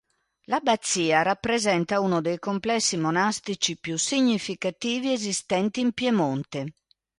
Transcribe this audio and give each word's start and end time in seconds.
L'abbazia 0.45 1.21
rappresenta 1.21 1.99
uno 1.99 2.21
dei 2.21 2.39
complessi 2.39 2.97
monastici 2.97 3.77
più 3.77 3.99
significativi 3.99 5.13
esistenti 5.13 5.79
in 5.81 5.91
Piemonte. 5.93 6.73